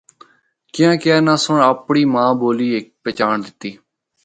کیانکہ 0.73 1.09
اناں 1.15 1.39
سنڑ 1.43 1.59
اپنڑی 1.71 2.03
ماں 2.13 2.31
بولی 2.41 2.67
ہک 2.75 2.85
پہچانڑ 3.03 3.37
دتی۔ 3.45 3.71